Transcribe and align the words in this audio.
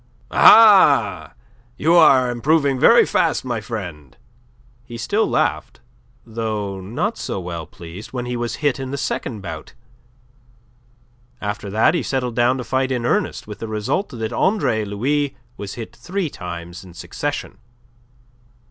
"Aha! 0.31 1.33
You 1.77 1.93
are 1.93 2.31
improving 2.31 2.79
very 2.79 3.05
fast, 3.05 3.45
my 3.45 3.61
friend." 3.61 4.17
He 4.83 4.97
still 4.97 5.27
laughed, 5.27 5.79
though 6.25 6.81
not 6.81 7.19
so 7.19 7.39
well 7.39 7.67
pleased, 7.67 8.11
when 8.11 8.25
he 8.25 8.35
was 8.35 8.55
hit 8.65 8.79
in 8.79 8.89
the 8.89 8.97
second 8.97 9.41
bout. 9.41 9.75
After 11.39 11.69
that 11.69 11.93
he 11.93 12.01
settled 12.01 12.33
down 12.35 12.57
to 12.57 12.63
fight 12.63 12.91
in 12.91 13.05
earnest 13.05 13.45
with 13.45 13.59
the 13.59 13.67
result 13.67 14.09
that 14.09 14.33
Andre 14.33 14.83
Louis 14.85 15.35
was 15.55 15.75
hit 15.75 15.95
three 15.95 16.31
times 16.31 16.83
in 16.83 16.95
succession. 16.95 17.59